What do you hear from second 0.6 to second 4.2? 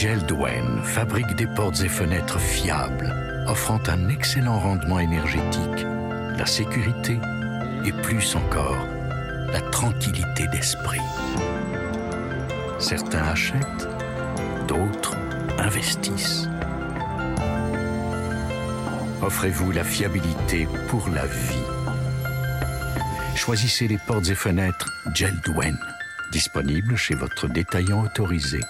fabrique des portes et fenêtres fiables, offrant un